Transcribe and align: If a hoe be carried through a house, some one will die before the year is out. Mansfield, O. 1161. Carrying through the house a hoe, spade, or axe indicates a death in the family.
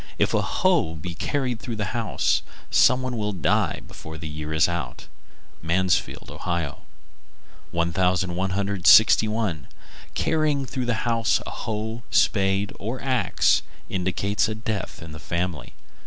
If 0.17 0.33
a 0.33 0.41
hoe 0.41 0.95
be 0.95 1.13
carried 1.13 1.59
through 1.59 1.77
a 1.77 1.83
house, 1.85 2.41
some 2.71 3.03
one 3.03 3.17
will 3.17 3.33
die 3.33 3.81
before 3.87 4.17
the 4.17 4.27
year 4.27 4.51
is 4.51 4.67
out. 4.67 5.05
Mansfield, 5.61 6.31
O. 6.31 6.79
1161. 7.69 9.67
Carrying 10.15 10.65
through 10.65 10.85
the 10.87 10.95
house 11.05 11.39
a 11.45 11.51
hoe, 11.51 12.01
spade, 12.09 12.73
or 12.79 12.99
axe 12.99 13.61
indicates 13.89 14.49
a 14.49 14.55
death 14.55 15.03
in 15.03 15.11
the 15.11 15.19
family. 15.19 15.73